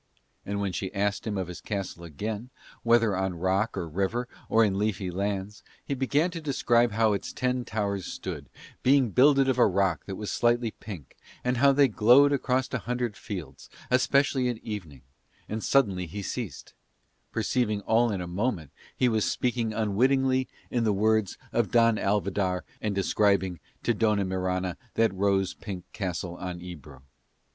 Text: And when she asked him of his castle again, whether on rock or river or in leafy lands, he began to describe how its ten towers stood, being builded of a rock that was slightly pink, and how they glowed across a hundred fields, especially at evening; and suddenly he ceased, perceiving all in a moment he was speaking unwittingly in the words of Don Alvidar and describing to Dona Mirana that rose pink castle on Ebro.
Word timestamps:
And 0.47 0.59
when 0.59 0.71
she 0.71 0.91
asked 0.95 1.27
him 1.27 1.37
of 1.37 1.47
his 1.47 1.61
castle 1.61 2.03
again, 2.03 2.49
whether 2.81 3.15
on 3.15 3.35
rock 3.37 3.77
or 3.77 3.87
river 3.87 4.27
or 4.49 4.65
in 4.65 4.79
leafy 4.79 5.11
lands, 5.11 5.61
he 5.85 5.93
began 5.93 6.31
to 6.31 6.41
describe 6.41 6.93
how 6.93 7.13
its 7.13 7.31
ten 7.31 7.65
towers 7.65 8.07
stood, 8.07 8.49
being 8.81 9.11
builded 9.11 9.47
of 9.47 9.59
a 9.59 9.67
rock 9.67 10.07
that 10.07 10.15
was 10.15 10.31
slightly 10.31 10.71
pink, 10.71 11.15
and 11.43 11.57
how 11.57 11.71
they 11.71 11.87
glowed 11.87 12.33
across 12.33 12.73
a 12.73 12.79
hundred 12.79 13.15
fields, 13.15 13.69
especially 13.91 14.49
at 14.49 14.57
evening; 14.63 15.03
and 15.47 15.63
suddenly 15.63 16.07
he 16.07 16.23
ceased, 16.23 16.73
perceiving 17.31 17.81
all 17.81 18.09
in 18.11 18.21
a 18.21 18.27
moment 18.27 18.71
he 18.97 19.07
was 19.07 19.23
speaking 19.23 19.71
unwittingly 19.71 20.47
in 20.71 20.83
the 20.83 20.91
words 20.93 21.37
of 21.53 21.69
Don 21.69 21.97
Alvidar 21.99 22.63
and 22.81 22.95
describing 22.95 23.59
to 23.83 23.93
Dona 23.93 24.25
Mirana 24.25 24.77
that 24.95 25.13
rose 25.13 25.53
pink 25.53 25.83
castle 25.93 26.37
on 26.37 26.59
Ebro. 26.59 27.03